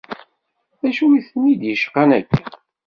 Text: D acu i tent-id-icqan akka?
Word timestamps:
D 0.81 0.83
acu 0.89 1.05
i 1.17 1.21
tent-id-icqan 1.27 2.09
akka? 2.17 2.41